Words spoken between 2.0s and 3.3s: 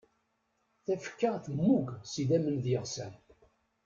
s idamen d yeɣsan.